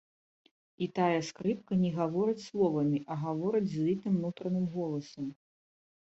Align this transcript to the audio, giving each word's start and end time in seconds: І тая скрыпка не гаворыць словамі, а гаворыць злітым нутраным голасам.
І 0.83 0.85
тая 0.99 1.17
скрыпка 1.25 1.73
не 1.81 1.91
гаворыць 1.97 2.41
словамі, 2.45 3.01
а 3.15 3.17
гаворыць 3.25 3.69
злітым 3.73 4.17
нутраным 4.23 4.65
голасам. 4.77 5.29